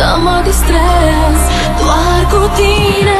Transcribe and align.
Să 0.00 0.18
mă 0.22 0.40
distrez 0.44 1.40
doar 1.78 2.20
cu 2.30 2.50
tine. 2.56 3.18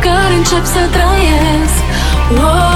care 0.00 0.34
încep 0.34 0.64
să 0.64 0.82
trăiesc 0.90 1.76
wow. 2.30 2.75